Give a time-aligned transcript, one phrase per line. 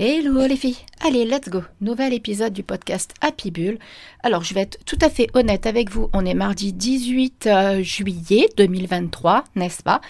[0.00, 3.80] Hello les filles, allez let's go, nouvel épisode du podcast Happy Bull.
[4.22, 7.82] Alors je vais être tout à fait honnête avec vous, on est mardi 18 euh,
[7.82, 10.00] juillet 2023, n'est-ce pas?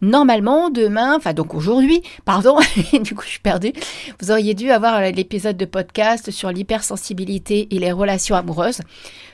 [0.00, 2.56] Normalement demain, enfin donc aujourd'hui, pardon,
[2.92, 3.72] du coup je suis perdue,
[4.20, 8.78] vous auriez dû avoir l'épisode de podcast sur l'hypersensibilité et les relations amoureuses.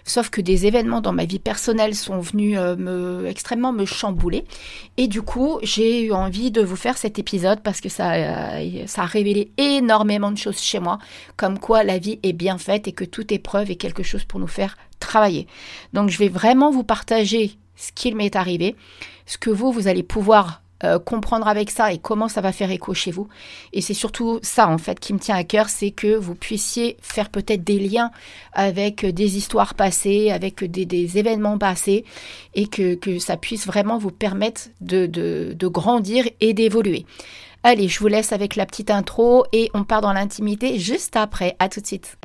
[0.05, 4.47] Sauf que des événements dans ma vie personnelle sont venus euh, me, extrêmement me chambouler.
[4.97, 8.85] Et du coup, j'ai eu envie de vous faire cet épisode parce que ça, euh,
[8.87, 10.99] ça a révélé énormément de choses chez moi,
[11.37, 14.41] comme quoi la vie est bien faite et que toute épreuve est quelque chose pour
[14.41, 15.47] nous faire travailler.
[15.93, 18.77] Donc, je vais vraiment vous partager ce qu'il m'est arrivé,
[19.27, 22.71] ce que vous, vous allez pouvoir euh, comprendre avec ça et comment ça va faire
[22.71, 23.27] écho chez vous.
[23.73, 26.96] Et c'est surtout ça en fait qui me tient à cœur, c'est que vous puissiez
[27.01, 28.12] faire peut-être des liens
[28.52, 32.05] avec des histoires passées, avec des, événements passés,
[32.55, 37.07] et que, que, ça puisse vraiment vous permettre de, de grandir et d'évoluer.
[37.65, 41.57] Allez, je vous laisse avec la petite intro et on part dans l'intimité juste après.
[41.59, 42.16] À tout de suite.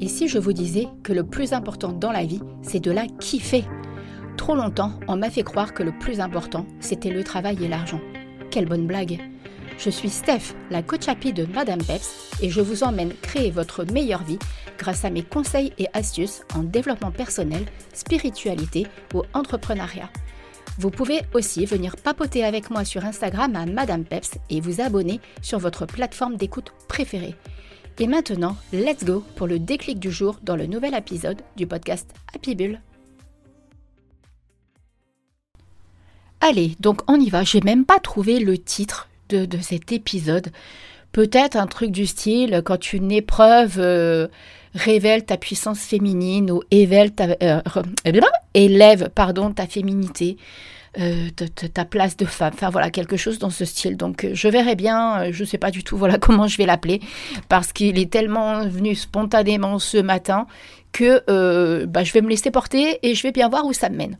[0.00, 3.06] Et si je vous disais que le plus important dans la vie, c'est de la
[3.18, 3.64] kiffer
[4.36, 8.00] Trop longtemps, on m'a fait croire que le plus important, c'était le travail et l'argent.
[8.50, 9.18] Quelle bonne blague
[9.78, 13.84] Je suis Steph, la coach happy de Madame Peps, et je vous emmène créer votre
[13.84, 14.38] meilleure vie
[14.78, 20.10] grâce à mes conseils et astuces en développement personnel, spiritualité ou entrepreneuriat.
[20.78, 25.20] Vous pouvez aussi venir papoter avec moi sur Instagram à Madame Peps et vous abonner
[25.40, 27.34] sur votre plateforme d'écoute préférée.
[27.98, 32.10] Et maintenant, let's go pour le déclic du jour dans le nouvel épisode du podcast
[32.34, 32.80] Happy Bull.
[36.42, 37.42] Allez, donc on y va.
[37.42, 40.52] J'ai même pas trouvé le titre de, cet épisode.
[41.12, 44.28] Peut-être un truc du style quand une épreuve euh,
[44.76, 47.60] révèle ta puissance féminine ou éveille ta, euh,
[48.54, 50.36] élève pardon, ta féminité.
[50.98, 51.28] Euh,
[51.74, 52.52] ta, place de femme.
[52.54, 53.98] Enfin voilà, quelque chose dans ce style.
[53.98, 56.56] Donc euh, je verrai bien, euh, je ne sais pas du tout voilà comment je
[56.56, 57.00] vais l'appeler,
[57.50, 60.46] parce qu'il est tellement venu spontanément ce matin
[60.92, 63.96] que bah, je vais me laisser porter et je vais bien voir où ça me
[63.96, 64.16] mène.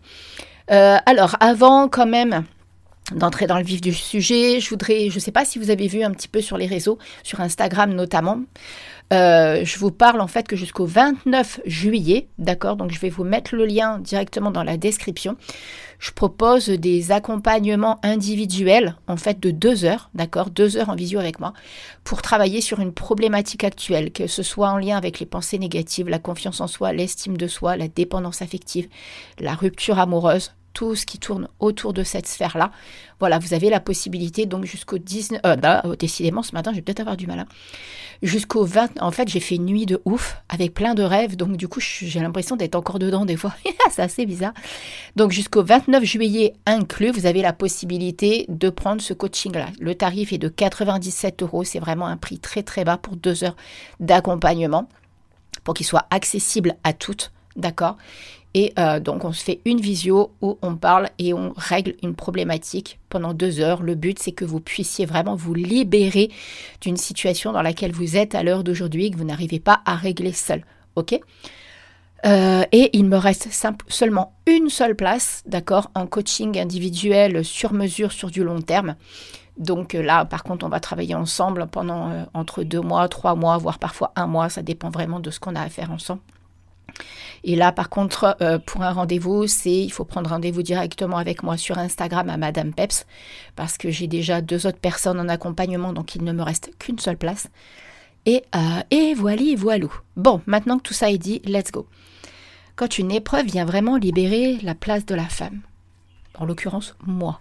[0.69, 2.45] alors avant quand même
[3.15, 5.87] d'entrer dans le vif du sujet, je voudrais, je ne sais pas si vous avez
[5.87, 8.41] vu un petit peu sur les réseaux, sur Instagram notamment,
[9.12, 13.22] euh, je vous parle en fait que jusqu'au 29 juillet, d'accord Donc je vais vous
[13.22, 15.37] mettre le lien directement dans la description.
[16.00, 21.21] Je propose des accompagnements individuels en fait de deux heures, d'accord Deux heures en visio
[21.21, 21.53] avec moi
[22.03, 26.09] pour travailler sur une problématique actuelle, que ce soit en lien avec les pensées négatives,
[26.09, 28.89] la confiance en soi, l'estime de soi, la dépendance affective,
[29.39, 32.70] la rupture amoureuse, tout ce qui tourne autour de cette sphère-là.
[33.19, 35.41] Voilà, vous avez la possibilité donc jusqu'au 19...
[35.47, 37.38] Euh, bah, oh, décidément, ce matin, je vais peut-être avoir du mal.
[37.38, 37.47] Hein.
[38.22, 39.00] Jusqu'au 20...
[39.00, 41.34] En fait, j'ai fait une nuit de ouf avec plein de rêves.
[41.34, 43.54] Donc, du coup, j'ai l'impression d'être encore dedans des fois.
[43.91, 44.53] C'est assez bizarre.
[45.16, 49.69] Donc, jusqu'au 29 juillet inclus, vous avez la possibilité de prendre ce coaching-là.
[49.81, 51.65] Le tarif est de 97 euros.
[51.65, 53.56] C'est vraiment un prix très, très bas pour deux heures
[53.98, 54.91] d'accompagnement
[55.65, 57.32] pour qu'il soit accessible à toutes.
[57.56, 57.97] D'accord?
[58.59, 62.15] Et euh, donc, on se fait une visio où on parle et on règle une
[62.15, 63.83] problématique pendant deux heures.
[63.83, 66.31] Le but, c'est que vous puissiez vraiment vous libérer
[66.81, 70.33] d'une situation dans laquelle vous êtes à l'heure d'aujourd'hui, que vous n'arrivez pas à régler
[70.33, 70.65] seul.
[70.95, 71.21] OK?
[72.25, 73.49] Euh, et il me reste
[73.89, 78.97] seulement une seule place, d'accord, en coaching individuel sur mesure sur du long terme.
[79.59, 83.59] Donc euh, là, par contre, on va travailler ensemble pendant entre deux mois, trois mois,
[83.59, 84.49] voire parfois un mois.
[84.49, 86.22] Ça dépend vraiment de ce qu'on a à faire ensemble.
[87.45, 91.43] Et là, par contre, euh, pour un rendez-vous, c'est il faut prendre rendez-vous directement avec
[91.43, 93.07] moi sur Instagram à Madame Peps,
[93.55, 96.99] parce que j'ai déjà deux autres personnes en accompagnement, donc il ne me reste qu'une
[96.99, 97.49] seule place.
[98.27, 99.93] Et, euh, et voilà, voilou.
[100.17, 101.87] Bon, maintenant que tout ça est dit, let's go.
[102.75, 105.61] Quand une épreuve vient vraiment libérer la place de la femme,
[106.39, 107.41] en l'occurrence moi,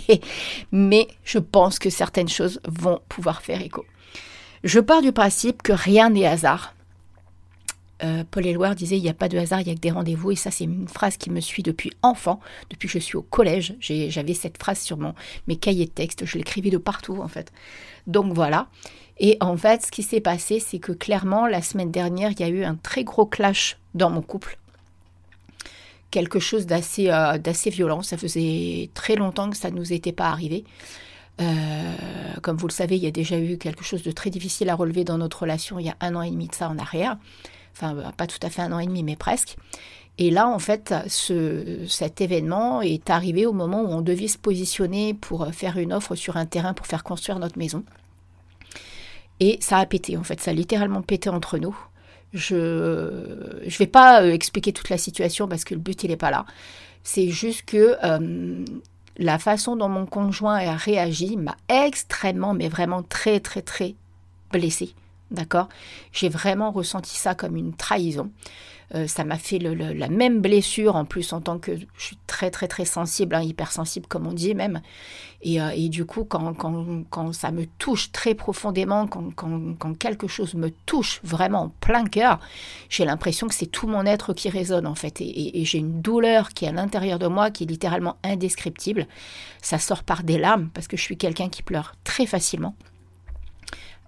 [0.72, 3.84] mais je pense que certaines choses vont pouvoir faire écho.
[4.64, 6.75] Je pars du principe que rien n'est hasard
[8.02, 9.90] euh, Paul Éluard disait il n'y a pas de hasard, il n'y a que des
[9.90, 10.32] rendez-vous.
[10.32, 12.40] Et ça, c'est une phrase qui me suit depuis enfant,
[12.70, 13.74] depuis que je suis au collège.
[13.80, 15.14] J'avais cette phrase sur mon,
[15.46, 17.52] mes cahiers de texte, je l'écrivais de partout en fait.
[18.06, 18.68] Donc voilà.
[19.18, 22.44] Et en fait, ce qui s'est passé, c'est que clairement, la semaine dernière, il y
[22.44, 24.58] a eu un très gros clash dans mon couple.
[26.10, 28.02] Quelque chose d'assez euh, violent.
[28.02, 30.64] Ça faisait très longtemps que ça ne nous était pas arrivé.
[31.40, 31.94] Euh,
[32.42, 34.74] comme vous le savez, il y a déjà eu quelque chose de très difficile à
[34.74, 37.18] relever dans notre relation il y a un an et demi de ça en arrière
[37.76, 39.56] enfin bah, pas tout à fait un an et demi, mais presque.
[40.18, 44.38] Et là, en fait, ce, cet événement est arrivé au moment où on devait se
[44.38, 47.84] positionner pour faire une offre sur un terrain pour faire construire notre maison.
[49.40, 51.76] Et ça a pété, en fait, ça a littéralement pété entre nous.
[52.32, 56.16] Je ne vais pas euh, expliquer toute la situation parce que le but, il n'est
[56.16, 56.46] pas là.
[57.02, 58.64] C'est juste que euh,
[59.18, 63.94] la façon dont mon conjoint a réagi m'a extrêmement, mais vraiment très, très, très
[64.50, 64.94] blessée.
[65.30, 65.68] D'accord?
[66.12, 68.30] J'ai vraiment ressenti ça comme une trahison.
[68.94, 72.52] Euh, ça m'a fait la même blessure en plus en tant que je suis très
[72.52, 74.80] très très sensible, hein, hypersensible comme on dit même.
[75.42, 79.98] Et, euh, et du coup, quand, quand, quand, ça me touche très profondément, quand, quand
[79.98, 82.38] quelque chose me touche vraiment en plein cœur,
[82.88, 85.20] j'ai l'impression que c'est tout mon être qui résonne en fait.
[85.20, 89.08] Et, et j'ai une douleur qui est à l'intérieur de moi qui est littéralement indescriptible.
[89.62, 92.76] Ça sort par des larmes parce que je suis quelqu'un qui pleure très facilement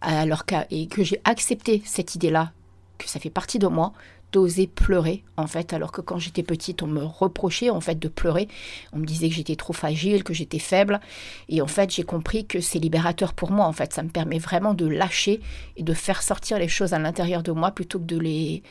[0.00, 2.52] alors que, et que j'ai accepté cette idée-là,
[2.98, 3.92] que ça fait partie de moi,
[4.32, 5.72] d'oser pleurer en fait.
[5.72, 8.48] Alors que quand j'étais petite on me reprochait en fait de pleurer.
[8.92, 11.00] On me disait que j'étais trop fragile que j'étais faible.
[11.48, 13.92] Et en fait j'ai compris que c'est libérateur pour moi en fait.
[13.92, 15.40] Ça me permet vraiment de lâcher
[15.76, 18.62] et de faire sortir les choses à l'intérieur de moi plutôt que de les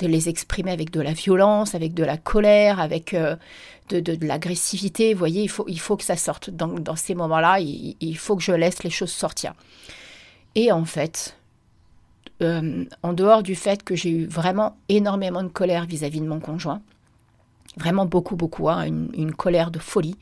[0.00, 3.36] de les exprimer avec de la violence avec de la colère avec euh,
[3.88, 5.14] de, de, l'agressivité.
[5.14, 7.96] Vous voyez il faut il faut que ça sorte dans, dans ces moments là il,
[8.00, 9.54] il faut que je laisse les choses sortir
[10.56, 11.36] et en fait,
[12.42, 16.40] euh, en dehors du fait que j'ai eu vraiment énormément de colère vis-à-vis de mon
[16.40, 16.80] conjoint,
[17.76, 20.16] vraiment beaucoup, beaucoup, hein, une, colère de folie,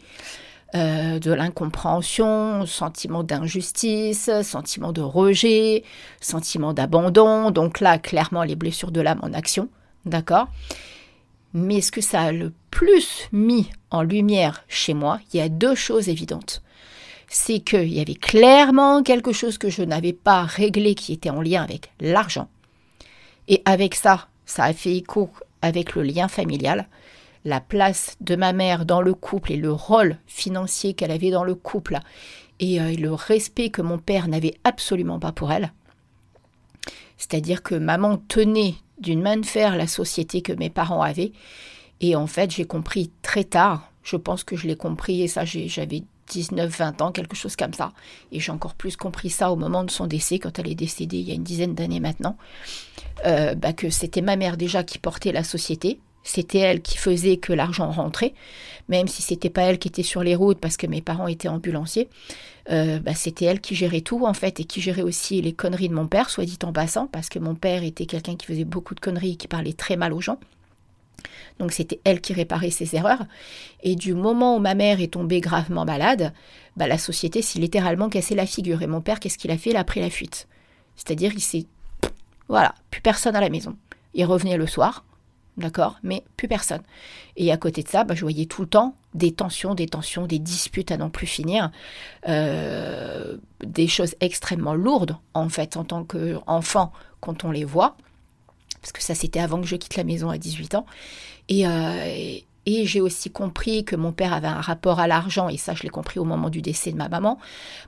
[0.75, 5.85] euh, de l'incompréhension, sentiment d'injustice, sentiment de rejet,
[6.21, 7.53] sentiment d'abandon.
[7.53, 9.69] Donc là, clairement, les blessures de l'âme en action,
[10.05, 10.49] d'accord?
[11.53, 15.49] Mais ce que ça a le plus mis en lumière chez moi, il y a
[15.49, 16.64] deux choses évidentes
[17.35, 21.43] c'est qu'il y avait clairement quelque chose que je n'avais pas réglé qui était en
[21.43, 22.49] lien avec l'argent.
[23.49, 26.87] Et avec ça, ça a fait écho avec le lien familial,
[27.45, 31.43] la place de ma mère dans le couple et le rôle financier qu'elle avait dans
[31.43, 31.99] le couple
[32.61, 35.73] et euh, le respect que mon père n'avait absolument pas pour elle.
[37.17, 41.33] C'est-à-dire que maman tenait d'une main de fer la société que mes parents avaient.
[42.01, 45.45] Et en fait, j'ai compris très tard, je pense que je l'ai compris, et ça
[45.45, 47.93] j'avais 19-20 ans, quelque chose comme ça.
[48.33, 51.19] Et j'ai encore plus compris ça au moment de son décès, quand elle est décédée
[51.19, 52.37] il y a une dizaine d'années maintenant,
[53.27, 56.01] euh, bah, que c'était ma mère déjà qui portait la société.
[56.27, 58.33] C'était elle qui faisait que l'argent rentrait,
[58.89, 61.49] même si c'était pas elle qui était sur les routes parce que mes parents étaient
[61.49, 62.09] ambulanciers.
[62.71, 65.91] Euh, bah, c'était elle qui gérait tout en fait et qui gérait aussi les conneries
[65.91, 68.65] de mon père, soit dit en passant, parce que mon père était quelqu'un qui faisait
[68.65, 70.39] beaucoup de conneries et qui parlait très mal aux gens.
[71.59, 73.25] Donc c'était elle qui réparait ses erreurs.
[73.83, 76.33] Et du moment où ma mère est tombée gravement malade,
[76.77, 78.83] bah, la société s'est littéralement cassé la figure.
[78.83, 79.71] Et mon père, qu'est-ce qu'il a fait?
[79.71, 80.49] Il a pris la fuite.
[80.97, 81.67] C'est-à-dire, il s'est...
[82.49, 83.77] Voilà, plus personne à la maison.
[84.15, 85.05] Il revenait le soir,
[85.57, 86.83] d'accord Mais plus personne.
[87.37, 90.27] Et à côté de ça, bah, je voyais tout le temps des tensions, des tensions,
[90.27, 91.71] des disputes à n'en plus finir,
[92.29, 97.97] euh, des choses extrêmement lourdes, en fait, en tant qu'enfant, quand on les voit
[98.85, 100.85] parce que ça c'était avant que je quitte la maison à 18 ans.
[101.51, 102.37] Euh,
[102.67, 105.85] et, j'ai aussi compris que mon père avait un rapport à l'argent, et ça je
[105.85, 107.39] l'ai compris au moment du décès de ma maman.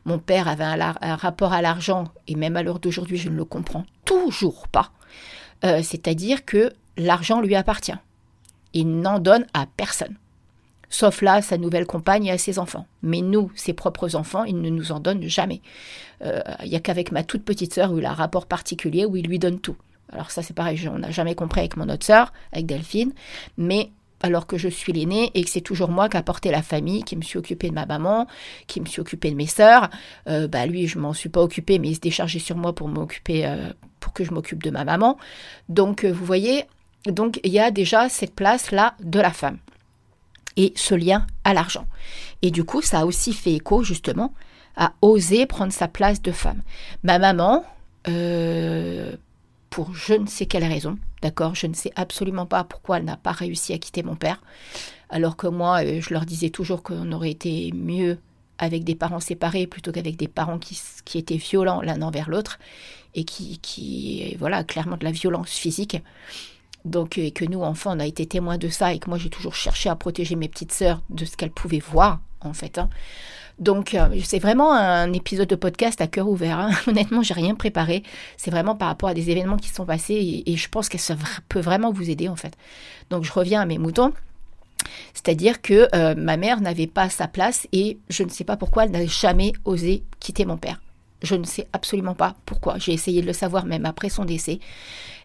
[0.06, 3.44] Mon père avait un, rapport à l'argent, et même à l'heure d'aujourd'hui je ne le
[3.44, 4.90] comprends toujours pas.
[5.64, 7.92] Euh, c'est-à-dire que l'argent lui appartient.
[8.72, 10.16] Il n'en donne à personne.
[10.88, 12.87] Sauf là, sa nouvelle compagne et ses enfants.
[13.02, 15.60] Mais nous, ses propres enfants, il ne nous en donne jamais.
[16.22, 19.04] Euh, il n'y a qu'avec ma toute petite sœur où il a un rapport particulier
[19.04, 19.76] où il lui donne tout.
[20.12, 23.12] Alors ça c'est pareil, on n'a jamais compris avec mon autre sœur, avec Delphine,
[23.56, 26.62] mais alors que je suis l'aînée et que c'est toujours moi qui a porté la
[26.62, 28.26] famille, qui me suis occupée de ma maman,
[28.66, 29.90] qui me suis occupée de mes sœurs,
[30.28, 32.88] euh, bah lui je m'en suis pas occupée mais il se déchargeait sur moi pour
[32.88, 35.18] m'occuper, euh, pour que je m'occupe de ma maman.
[35.68, 36.64] Donc euh, vous voyez,
[37.06, 39.58] donc il y a déjà cette place là de la femme
[40.56, 41.86] et ce lien à l'argent.
[42.42, 44.32] Et du coup ça a aussi fait écho justement
[44.76, 46.62] à oser prendre sa place de femme.
[47.02, 47.64] Ma maman,
[49.70, 51.54] pour je ne sais quelle raison, d'accord?
[51.54, 54.42] Je ne sais absolument pas pourquoi elle n'a pas réussi à quitter mon père,
[55.11, 58.18] alors que moi, euh, je leur disais toujours qu'on aurait été mieux
[58.58, 62.58] avec des parents séparés plutôt qu'avec des parents qui, qui, étaient violents l'un envers l'autre
[63.14, 65.99] et qui, qui, voilà, clairement de la violence physique.
[66.85, 69.30] Donc, et que nous, enfants, on a été témoins de ça et que moi, j'ai
[69.30, 72.78] toujours cherché à protéger mes petites sœurs de ce qu'elles pouvaient voir, en fait.
[72.78, 72.88] Hein.
[73.58, 76.58] Donc, euh, c'est vraiment un épisode de podcast à cœur ouvert.
[76.58, 76.70] Hein.
[76.86, 78.02] Honnêtement, j'ai rien préparé.
[78.36, 81.16] C'est vraiment par rapport à des événements qui sont passés et, je pense que ça
[81.48, 82.54] peut vraiment vous aider en fait.
[83.10, 84.12] Donc, je reviens à mes moutons.
[85.14, 88.84] C'est-à-dire que euh, ma mère n'avait pas sa place et je ne sais pas pourquoi
[88.84, 90.80] elle n'a jamais osé quitter mon père.
[91.23, 92.78] Je ne sais absolument pas pourquoi.
[92.78, 94.61] J'ai essayé de le savoir même après son décès.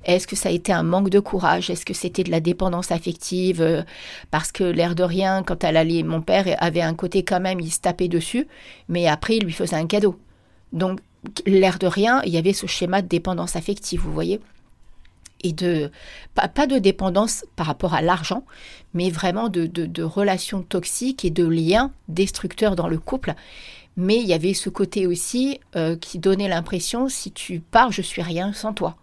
[0.06, 1.70] Est-ce que ça a été un manque de courage?
[1.70, 3.84] Est-ce que c'était de la dépendance affective euh,
[4.32, 7.60] Parce que l'air de rien, quand elle allait, mon père avait un côté quand même,
[7.60, 8.48] il se tapait dessus,
[8.88, 10.18] mais après il lui faisait un cadeau.
[10.74, 11.00] Donc
[11.46, 14.40] l'air de rien, il y avait ce schéma de dépendance affective, vous voyez?
[15.44, 15.92] Et de
[16.36, 18.44] pas, de dépendance par rapport à l'argent,
[18.94, 23.34] mais vraiment de, de, relations toxiques et de liens destructeurs dans le couple.
[23.98, 28.02] Mais il y avait ce côté aussi euh, qui donnait l'impression si tu pars, je
[28.02, 28.96] suis rien sans toi.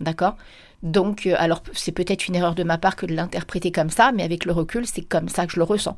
[0.00, 0.36] D'accord?
[0.82, 4.10] Donc, euh, alors c'est peut-être une erreur de ma part que de l'interpréter comme ça,
[4.12, 5.96] mais avec le recul, c'est comme ça que je le ressens.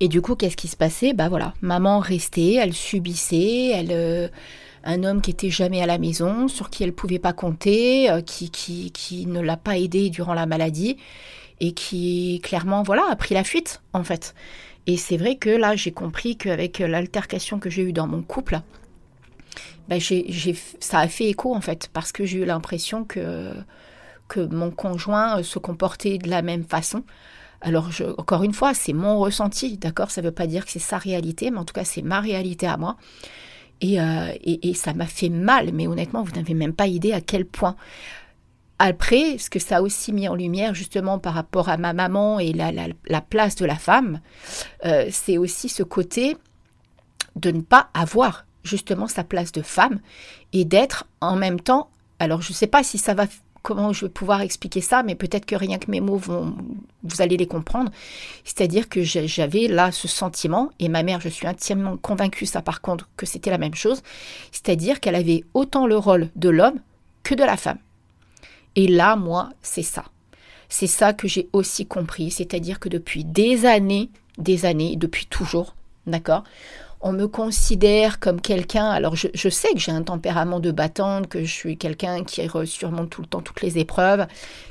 [0.00, 1.14] Et du coup, qu'est-ce qui se passait?
[1.14, 3.90] Bah voilà, maman restait, elle subissait, elle.
[3.90, 4.28] Euh,
[4.86, 8.50] un homme qui était jamais à la maison, sur qui elle pouvait pas compter, qui,
[8.50, 10.98] qui, qui ne l'a pas aidée durant la maladie
[11.60, 14.34] et qui clairement voilà a pris la fuite en fait.
[14.86, 18.60] Et c'est vrai que là j'ai compris qu'avec l'altercation que j'ai eue dans mon couple,
[19.88, 20.00] ben
[20.80, 23.52] ça a fait écho en fait parce que j'ai eu l'impression que
[24.28, 27.04] que mon conjoint se comportait de la même façon.
[27.60, 27.88] Alors,
[28.18, 30.10] encore une fois, c'est mon ressenti, d'accord?
[30.10, 32.20] Ça ne veut pas dire que c'est sa réalité, mais en tout cas, c'est ma
[32.20, 32.96] réalité à moi.
[33.82, 37.44] Euh, et, ça m'a fait mal, mais honnêtement, vous n'avez même pas idée à quel
[37.44, 37.76] point.
[38.78, 42.40] Après, ce que ça a aussi mis en lumière, justement, par rapport à ma maman
[42.40, 44.20] et la, place de la femme,
[44.84, 46.36] euh, c'est aussi ce côté
[47.36, 50.00] de ne pas avoir justement sa place de femme
[50.52, 51.90] et d'être en même temps.
[52.18, 53.26] Alors, je ne sais pas si ça va
[53.64, 56.54] comment je vais pouvoir expliquer ça, mais peut-être que rien que mes mots vont,
[57.02, 57.90] vous allez les comprendre.
[58.44, 62.82] C'est-à-dire que j'avais là ce sentiment, et ma mère, je suis intimement convaincue, ça par
[62.82, 64.02] contre, que c'était la même chose,
[64.52, 66.78] c'est-à-dire qu'elle avait autant le rôle de l'homme
[67.22, 67.78] que de la femme.
[68.76, 70.04] Et là, moi, c'est ça.
[70.68, 75.74] C'est ça que j'ai aussi compris, c'est-à-dire que depuis des années, des années, depuis toujours,
[76.06, 76.44] d'accord
[77.06, 81.44] on me considère comme quelqu'un, alors je, sais que j'ai un tempérament de battante, que
[81.44, 84.26] je suis quelqu'un qui surmonte tout le temps toutes les épreuves,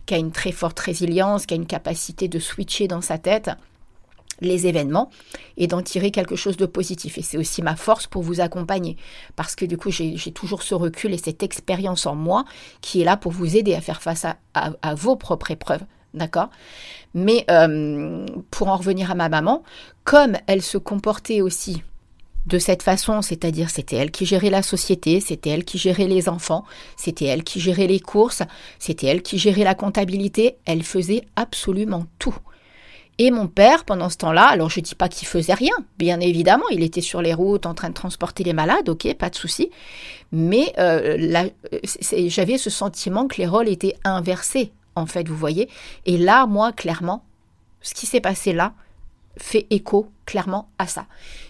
[0.08, 3.52] qui a une très forte résilience, qui a une capacité de switcher dans sa tête
[4.42, 5.10] les événements
[5.58, 7.18] et d'en tirer quelque chose de positif.
[7.18, 8.98] Et c'est aussi ma force pour vous accompagner,
[9.36, 12.46] parce que du coup j'ai toujours ce recul et cette expérience en moi
[12.82, 15.84] qui est là pour vous aider à faire face à, vos propres épreuves.
[16.14, 16.50] D'accord?
[17.16, 19.64] Mais euh, pour en revenir à ma maman,
[20.04, 21.82] comme elle se comportait aussi
[22.46, 26.30] de cette façon, c'est-à-dire c'était elle qui gérait la société, c'était elle qui gérait les
[26.30, 26.66] enfants,
[26.98, 28.44] c'était elle qui gérait les courses,
[28.80, 32.36] c'était elle qui gérait la comptabilité, elle faisait absolument tout.
[33.20, 36.20] Et mon père, pendant ce temps-là, alors je ne dis pas qu'il faisait rien, bien
[36.20, 39.36] évidemment, il était sur les routes en train de transporter les malades, ok, pas de
[39.36, 39.70] souci,
[40.32, 41.48] mais euh,
[42.28, 45.70] j'avais ce sentiment que les rôles étaient inversés, en fait, vous voyez.
[46.08, 47.24] Et là, moi, clairement,
[47.82, 48.74] ce qui s'est passé là,
[49.38, 51.06] fait écho clairement à ça.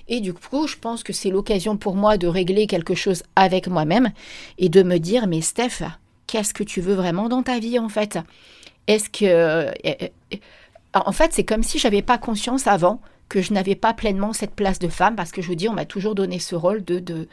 [0.08, 3.68] Et du coup, je pense que c'est l'occasion pour moi de régler quelque chose avec
[3.68, 4.12] moi-même
[4.58, 5.84] et de me dire, mais Steph,
[6.28, 8.20] qu'est-ce que tu veux vraiment dans ta vie en fait?
[8.88, 9.26] Est-ce que...
[9.26, 10.08] Euh, euh,
[10.94, 14.54] en fait, c'est comme si j'avais pas conscience avant que je n'avais pas pleinement cette
[14.54, 17.00] place de femme, parce que je vous dis, on m'a toujours donné ce rôle de,
[17.00, 17.28] de,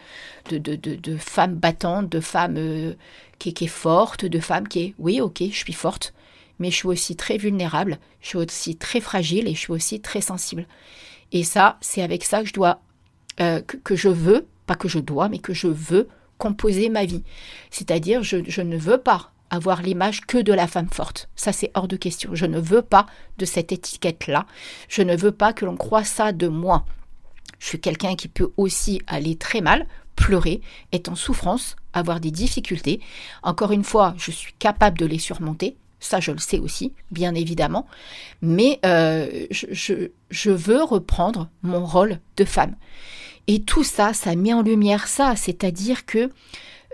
[0.51, 2.95] de, de, femme battante, de femme euh,
[3.39, 6.15] qui, est forte, de femme qui est, oui, ok, je suis forte,
[6.59, 10.01] mais je suis aussi très vulnérable, je suis aussi très fragile et je suis aussi
[10.01, 10.67] très sensible.
[11.33, 12.81] Et ça, c'est avec ça que je dois,
[13.41, 17.25] euh, que, je veux, pas que je dois, mais que je veux composer ma vie.
[17.71, 21.29] C'est-à-dire, je, je ne veux pas avoir l'image que de la femme forte.
[21.37, 22.35] Ça, c'est hors de question.
[22.35, 23.07] Je ne veux pas
[23.39, 24.47] de cette étiquette-là.
[24.89, 26.85] Je ne veux pas que l'on croie ça de moi.
[27.59, 30.61] Je suis quelqu'un qui peut aussi aller très mal, pleurer,
[30.93, 33.01] être en souffrance, avoir des difficultés.
[33.43, 37.35] Encore une fois, je suis capable de les surmonter ça je le sais aussi, bien
[37.35, 37.87] évidemment,
[38.43, 42.75] mais euh, je, veux reprendre mon rôle de femme.
[43.47, 46.31] Et tout ça, ça met en lumière ça, c'est-à-dire que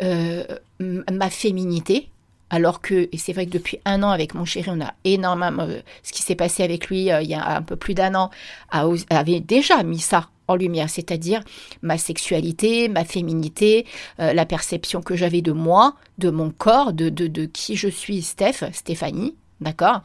[0.02, 0.44] euh,
[0.80, 2.10] ma féminité,
[2.50, 5.62] alors que, et c'est vrai que depuis un an avec mon chéri, on a énormément,
[5.62, 8.30] euh, ce qui s'est passé avec lui il y a un peu plus d'un an,
[8.70, 11.42] avait déjà mis ça en lumière, c'est-à-dire
[11.82, 13.86] ma sexualité, ma féminité,
[14.20, 18.22] euh, la perception que j'avais de moi, de mon corps, de, de, qui je suis,
[18.22, 20.02] Steph, Stéphanie, d'accord?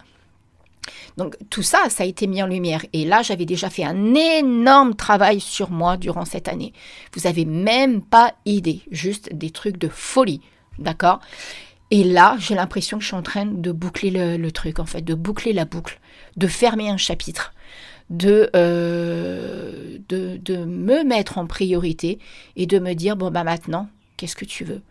[1.18, 2.84] Donc tout ça, ça a été mis en lumière.
[2.94, 6.74] Et là, j'avais déjà fait un énorme travail sur moi durant cette année.
[7.14, 10.42] Vous avez même pas idée, juste des trucs de folie,
[10.80, 11.20] d'accord?
[11.92, 15.02] Et là, j'ai l'impression que je suis en train de boucler le truc, en fait,
[15.02, 16.00] de boucler la boucle,
[16.38, 17.54] de fermer un chapitre
[18.12, 22.20] de, euh, de, de, me mettre en priorité
[22.58, 24.82] et de me dire, bon, bah maintenant, qu'est-ce que tu veux?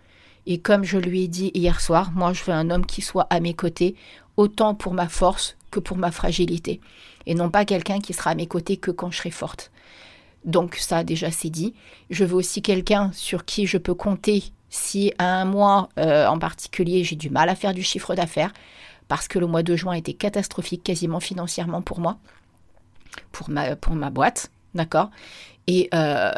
[0.47, 3.27] Et comme je lui ai dit hier soir, moi, je veux un homme qui soit
[3.31, 3.95] à mes côtés,
[4.39, 6.81] autant pour ma force que pour ma fragilité.
[7.27, 9.71] Et non pas quelqu'un qui sera à mes côtés que quand je serai forte.
[10.47, 11.75] Donc ça, déjà, c'est dit.
[12.09, 16.39] Je veux aussi quelqu'un sur qui je peux compter si à un mois euh, en
[16.39, 18.53] particulier, j'ai du mal à faire du chiffre d'affaires,
[19.09, 22.17] parce que le mois de juin était catastrophique quasiment financièrement pour moi
[23.33, 25.11] pour ma, pour ma boîte, d'accord?
[25.67, 26.31] Et, euh,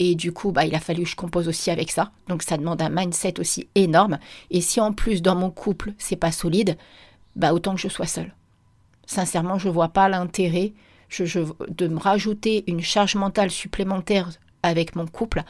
[0.00, 2.10] Et du coup, bah, il a fallu que je compose aussi avec ça.
[2.28, 4.18] Donc ça demande un mindset aussi énorme.
[4.50, 6.76] Et si en plus dans mon couple, c'est pas solide,
[7.36, 8.32] bah autant que je sois seule.
[9.06, 10.72] Sincèrement, je vois pas l'intérêt
[11.18, 14.30] de me rajouter une charge mentale supplémentaire
[14.64, 15.42] avec mon couple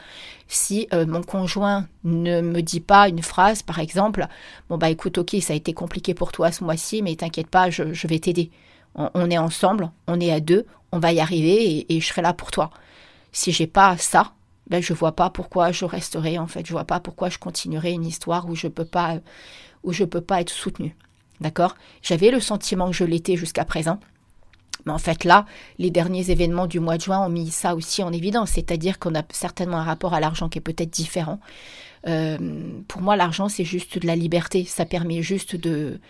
[0.49, 4.27] si euh, mon conjoint ne me dit pas une phrase, par exemple,
[4.69, 7.71] bon bah écoute, ok, ça a été compliqué pour toi ce mois-ci, mais t'inquiète pas,
[7.71, 8.51] je, vais t'aider.
[8.95, 12.33] On, est ensemble, on est à deux, on va y arriver et, je serai là
[12.33, 12.71] pour toi.
[13.33, 14.33] Si j'ai pas ça,
[14.71, 17.93] ben je vois pas pourquoi je resterai en fait, je vois pas pourquoi je continuerai
[17.93, 19.19] une histoire où je peux pas
[19.83, 20.97] où je peux pas être soutenue.
[21.41, 21.75] D'accord?
[22.03, 23.99] J'avais le sentiment que je l'étais jusqu'à présent.
[24.87, 25.47] Mais en fait, là,
[25.79, 29.15] les derniers événements du mois de juin ont mis ça aussi en évidence, c'est-à-dire qu'on
[29.15, 31.41] a certainement un rapport à l'argent qui est peut-être différent.
[32.07, 32.39] Euh,
[32.87, 34.65] pour moi, l'argent, c'est juste de la liberté.
[34.65, 36.01] Ça permet juste de,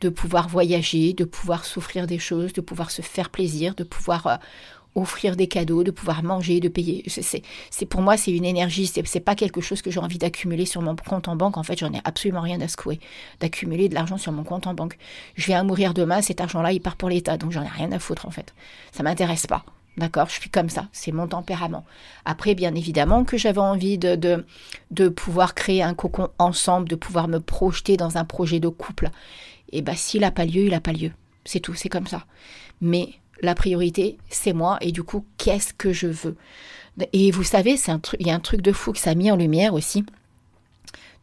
[0.00, 4.26] de pouvoir voyager, de pouvoir souffrir des choses, de pouvoir se faire plaisir, de pouvoir
[4.26, 4.36] euh,
[4.94, 7.04] offrir des cadeaux, de pouvoir manger, de payer.
[7.08, 8.86] C'est pour moi c'est une énergie.
[8.86, 11.56] C'est pas quelque chose que j'ai envie d'accumuler sur mon compte en banque.
[11.56, 13.00] En fait, j'en ai absolument rien à secouer
[13.40, 14.96] d'accumuler de l'argent sur mon compte en banque.
[15.34, 17.90] Je viens à mourir demain, cet argent-là il part pour l'État, donc j'en ai rien
[17.92, 18.54] à foutre en fait.
[18.92, 19.64] Ça m'intéresse pas.
[19.96, 21.84] D'accord, je suis comme ça, c'est mon tempérament.
[22.24, 24.44] Après, bien évidemment que j'avais envie de, de,
[24.90, 29.10] de pouvoir créer un cocon ensemble, de pouvoir me projeter dans un projet de couple.
[29.70, 31.12] Et bien, s'il n'a pas lieu, il n'a pas lieu.
[31.44, 32.24] C'est tout, c'est comme ça.
[32.80, 33.10] Mais
[33.42, 36.36] la priorité, c'est moi, et du coup, qu'est-ce que je veux?
[37.12, 39.10] Et vous savez, c'est un truc, il y a un truc de fou que ça
[39.10, 40.04] a mis en lumière aussi,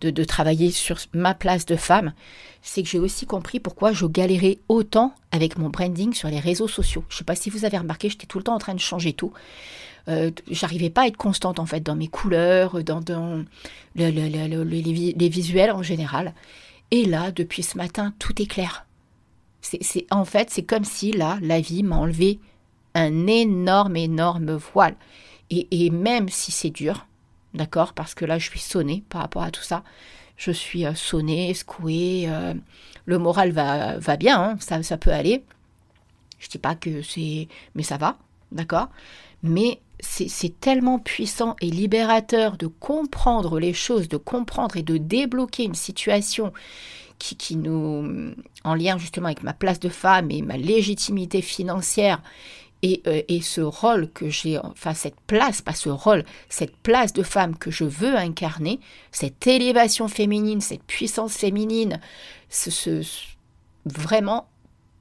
[0.02, 2.14] de, travailler sur ma place de femme,
[2.64, 6.68] c'est que j'ai aussi compris pourquoi je galérais autant avec mon branding sur les réseaux
[6.68, 7.04] sociaux.
[7.10, 8.80] Je ne sais pas si vous avez remarqué, j'étais tout le temps en train de
[8.80, 9.32] changer tout.
[10.08, 13.46] Euh, j'arrivais pas à être constante en fait dans mes couleurs, dans,
[13.96, 16.34] les visuels en général.
[16.90, 18.86] Et là, depuis ce matin, tout est clair.
[19.62, 22.40] C'est, en fait, c'est comme si là, la vie m'a enlevé
[22.96, 24.96] un énorme, énorme voile.
[25.50, 27.08] Et, même si c'est dur,
[27.54, 29.84] d'accord, parce que là, je suis sonnée par rapport à tout ça.
[30.38, 32.26] Je suis euh, sonnée, secouée.
[32.28, 32.54] Euh,
[33.06, 35.44] le moral va, va bien, hein, ça, ça peut aller.
[36.40, 38.18] Je dis pas que c'est, mais ça va,
[38.52, 38.90] d'accord.
[39.44, 45.64] Mais c'est tellement puissant et libérateur de comprendre les choses, de comprendre et de débloquer
[45.64, 46.52] une situation
[47.22, 52.22] qui, nous, en lien justement avec ma place de femme et ma légitimité financière
[52.84, 57.14] et, euh, et ce rôle que j'ai, enfin cette place, pas ce rôle, cette place
[57.14, 58.80] de femme que je veux incarner,
[59.12, 62.00] cette élévation féminine, cette puissance féminine,
[62.50, 63.04] ce,
[63.86, 64.48] vraiment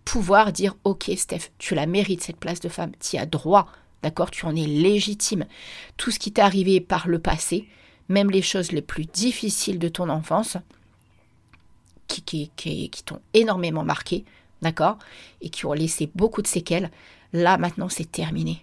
[0.04, 3.66] pouvoir dire ok Steph, tu la mérites cette place de femme, tu as droit,
[4.02, 5.46] d'accord, tu en es légitime.
[5.96, 7.66] Tout ce qui t'est arrivé par le passé,
[8.08, 10.56] même les choses les plus difficiles de ton enfance,
[12.10, 14.24] qui, qui, t'ont énormément marqué,
[14.62, 14.98] d'accord
[15.40, 16.90] Et qui ont laissé beaucoup de séquelles.
[17.32, 18.62] Là, maintenant, c'est terminé.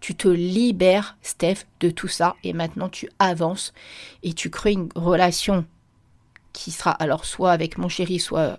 [0.00, 3.72] Tu te libères, Steph, de tout ça et maintenant tu avances
[4.22, 5.64] et tu crées une relation
[6.52, 8.58] qui sera alors soit avec mon chéri, soit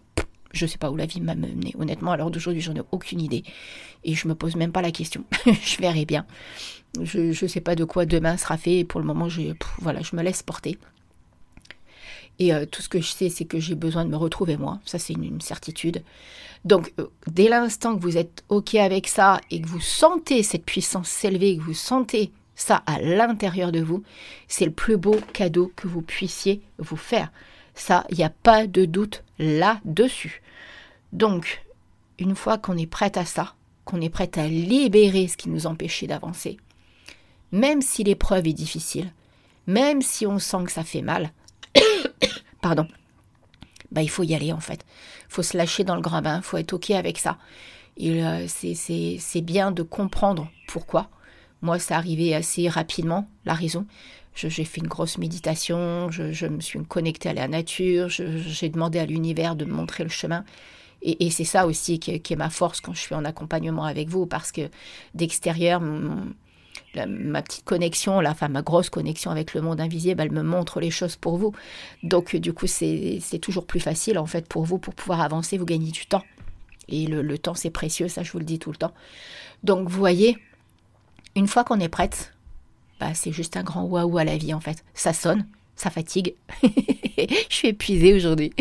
[0.55, 1.73] je sais pas où la vie m'a mené.
[1.77, 3.43] Honnêtement, à l'heure d'aujourd'hui, j'en ai aucune idée.
[4.03, 5.23] Et je me pose même pas la question.
[5.45, 6.25] je verrai bien.
[7.01, 8.79] Je ne sais pas de quoi demain sera fait.
[8.79, 10.77] Et pour le moment, je, voilà, je me laisse porter.
[12.39, 14.79] Et euh, tout ce que je sais, c'est que j'ai besoin de me retrouver moi.
[14.85, 16.03] Ça, c'est une, certitude.
[16.65, 20.65] Donc, euh, dès l'instant que vous êtes OK avec ça et que vous sentez cette
[20.65, 24.03] puissance s'élever, que vous sentez ça à l'intérieur de vous,
[24.47, 27.31] c'est le plus beau cadeau que vous puissiez vous faire.
[27.73, 30.41] Ça, il n'y a pas de doute là-dessus.
[31.13, 31.63] Donc,
[32.19, 35.67] une fois qu'on est prête à ça, qu'on est prête à libérer ce qui nous
[35.67, 36.57] empêchait d'avancer,
[37.51, 39.11] même si l'épreuve est difficile,
[39.67, 41.31] même si on sent que ça fait mal,
[42.65, 42.87] pardon,
[43.91, 44.83] bah, il faut y aller en fait.
[45.29, 47.37] Il faut se lâcher dans le grand bain, il faut être OK avec ça.
[48.01, 51.11] Euh, c'est bien de comprendre pourquoi.
[51.61, 53.85] Moi, ça arrivé assez rapidement, la raison.
[54.33, 59.05] J'ai fait une grosse méditation, je, me suis connectée à la nature, j'ai demandé à
[59.05, 60.43] l'univers de me montrer le chemin.
[61.03, 64.25] Et, c'est ça aussi qui est, ma force quand je suis en accompagnement avec vous,
[64.25, 64.71] parce que
[65.13, 65.81] d'extérieur,
[67.07, 70.79] ma petite connexion, la, enfin ma grosse connexion avec le monde invisible, elle me montre
[70.79, 71.53] les choses pour vous.
[72.03, 75.65] Donc du coup, c'est toujours plus facile en fait pour vous, pour pouvoir avancer, vous
[75.65, 76.23] gagnez du temps.
[76.87, 78.93] Et le, temps, c'est précieux, ça je vous le dis tout le temps.
[79.63, 80.37] Donc vous voyez,
[81.35, 82.33] une fois qu'on est prête,
[82.99, 84.83] bah, c'est juste un grand waouh à la vie en fait.
[84.93, 86.35] Ça sonne, ça fatigue.
[86.63, 88.53] je suis épuisée aujourd'hui.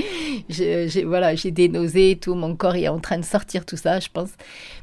[0.48, 4.09] J'ai voilà, des nausées, tout mon corps est en train de sortir tout ça, je
[4.12, 4.31] pense.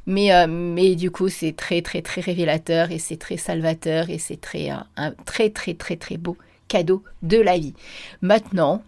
[0.06, 4.18] Mais euh, mais du coup, c'est très très très révélateur et c'est très salvateur et
[4.18, 7.74] c'est très euh, un très très très très beau cadeau de la vie.
[8.22, 8.82] Maintenant,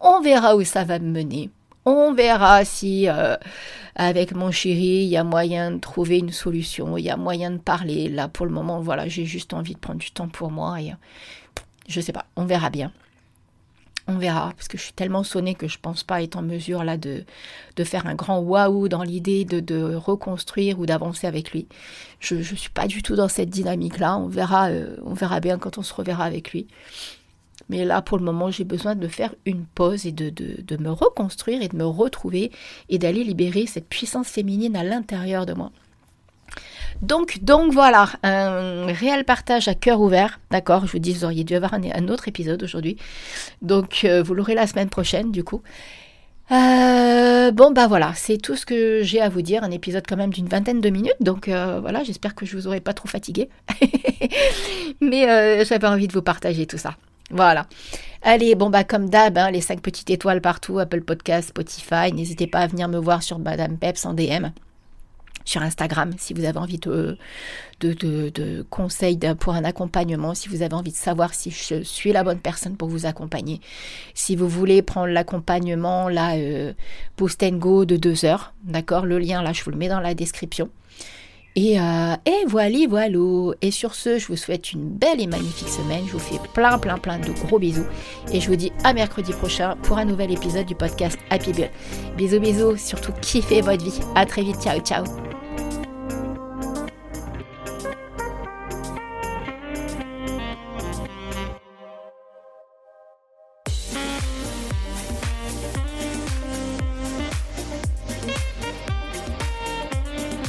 [0.00, 1.50] on verra où ça va me mener.
[1.86, 3.36] On verra si euh,
[3.94, 7.52] avec mon chéri, il y a moyen de trouver une solution, il y a moyen
[7.52, 8.08] de parler.
[8.08, 10.92] Là, pour le moment, voilà, j'ai juste envie de prendre du temps pour moi et
[11.90, 12.92] je sais pas, on verra bien.
[14.06, 16.82] On verra, parce que je suis tellement sonnée que je pense pas être en mesure
[16.84, 17.24] là de,
[17.84, 21.66] faire un grand waouh dans l'idée de, de, reconstruire ou d'avancer avec lui.
[22.18, 24.16] Je ne suis pas du tout dans cette dynamique-là.
[24.16, 26.66] On verra, euh, on verra bien quand on se reverra avec lui.
[27.68, 31.62] Mais là, pour le moment, j'ai besoin de faire une pause et de me reconstruire
[31.62, 32.50] et de me retrouver
[32.88, 35.70] et d'aller libérer cette puissance féminine à l'intérieur de moi.
[37.02, 37.40] Donc,
[37.72, 40.40] voilà, un réel partage à cœur ouvert.
[40.50, 42.96] D'accord, je vous dis, vous auriez dû avoir un, autre épisode aujourd'hui.
[43.62, 45.62] Donc, euh, vous l'aurez la semaine prochaine, du coup.
[46.52, 49.62] Euh, bon, bah voilà, c'est tout ce que j'ai à vous dire.
[49.62, 51.14] Un épisode quand même d'une vingtaine de minutes.
[51.20, 53.48] Donc euh, voilà, j'espère que je vous aurai pas trop fatigué.
[55.00, 56.96] Mais j'avais envie de vous partager tout ça.
[57.30, 57.66] Voilà.
[58.22, 62.12] Allez, bon bah comme d'hab, hein, les cinq petites étoiles partout, Apple Podcast, Spotify.
[62.12, 64.48] N'hésitez pas à venir me voir sur Madame Peps en DM
[65.44, 67.16] sur Instagram si vous avez envie de,
[67.80, 72.24] de, conseils pour un accompagnement, si vous avez envie de savoir si je suis la
[72.24, 73.60] bonne personne pour vous accompagner.
[74.14, 76.72] Si vous voulez prendre l'accompagnement, là, euh,
[77.16, 79.06] Post Go de deux heures, d'accord?
[79.06, 80.68] Le lien, là, je vous le mets dans la description.
[81.56, 83.18] Et, euh, et voilà, voilà.
[83.60, 86.04] Et sur ce, je vous souhaite une belle et magnifique semaine.
[86.06, 87.86] Je vous fais plein, plein, plein de gros bisous.
[88.32, 91.70] Et je vous dis à mercredi prochain pour un nouvel épisode du podcast Happy Build.
[92.16, 92.76] Bisous, bisous.
[92.76, 94.00] Surtout kiffez votre vie.
[94.14, 94.60] À très vite.
[94.62, 95.04] Ciao, ciao.